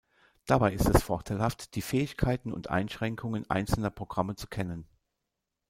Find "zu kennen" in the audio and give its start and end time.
4.35-4.87